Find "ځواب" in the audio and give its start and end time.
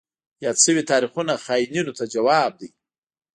2.13-2.51